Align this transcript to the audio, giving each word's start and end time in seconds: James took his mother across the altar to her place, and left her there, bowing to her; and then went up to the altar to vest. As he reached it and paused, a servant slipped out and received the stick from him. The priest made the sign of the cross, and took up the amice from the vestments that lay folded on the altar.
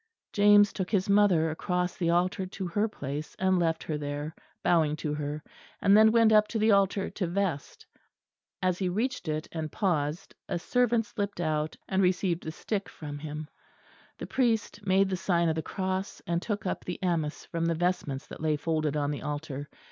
James 0.33 0.73
took 0.73 0.89
his 0.89 1.07
mother 1.07 1.51
across 1.51 1.95
the 1.95 2.09
altar 2.09 2.47
to 2.47 2.65
her 2.65 2.87
place, 2.87 3.35
and 3.37 3.59
left 3.59 3.83
her 3.83 3.99
there, 3.99 4.33
bowing 4.63 4.95
to 4.95 5.13
her; 5.13 5.43
and 5.79 5.95
then 5.95 6.11
went 6.11 6.31
up 6.31 6.47
to 6.47 6.57
the 6.57 6.71
altar 6.71 7.07
to 7.11 7.27
vest. 7.27 7.85
As 8.63 8.79
he 8.79 8.89
reached 8.89 9.27
it 9.27 9.47
and 9.51 9.71
paused, 9.71 10.33
a 10.49 10.57
servant 10.57 11.05
slipped 11.05 11.39
out 11.39 11.75
and 11.87 12.01
received 12.01 12.41
the 12.41 12.51
stick 12.51 12.89
from 12.89 13.19
him. 13.19 13.47
The 14.17 14.25
priest 14.25 14.83
made 14.87 15.07
the 15.07 15.17
sign 15.17 15.49
of 15.49 15.55
the 15.55 15.61
cross, 15.61 16.19
and 16.25 16.41
took 16.41 16.65
up 16.65 16.83
the 16.83 16.97
amice 17.03 17.45
from 17.45 17.67
the 17.67 17.75
vestments 17.75 18.25
that 18.25 18.41
lay 18.41 18.57
folded 18.57 18.97
on 18.97 19.11
the 19.11 19.21
altar. 19.21 19.69